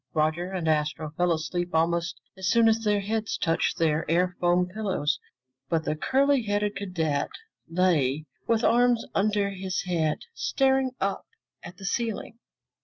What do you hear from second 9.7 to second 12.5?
head, staring up at the ceiling.